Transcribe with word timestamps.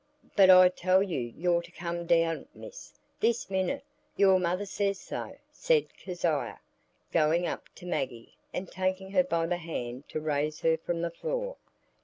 "But 0.35 0.49
I 0.49 0.69
tell 0.69 1.03
you 1.03 1.19
you're 1.37 1.61
to 1.61 1.71
come 1.71 2.07
down, 2.07 2.47
Miss, 2.55 2.91
this 3.19 3.51
minute; 3.51 3.83
your 4.17 4.39
mother 4.39 4.65
says 4.65 4.99
so," 4.99 5.37
said 5.51 5.95
Kezia, 5.95 6.59
going 7.11 7.45
up 7.45 7.69
to 7.75 7.85
Maggie 7.85 8.33
and 8.51 8.67
taking 8.67 9.11
her 9.11 9.23
by 9.23 9.45
the 9.45 9.57
hand 9.57 10.09
to 10.09 10.19
raise 10.19 10.61
her 10.61 10.75
from 10.75 11.03
the 11.03 11.11
floor. 11.11 11.57